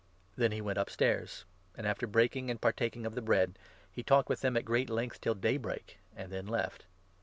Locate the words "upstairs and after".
0.79-2.07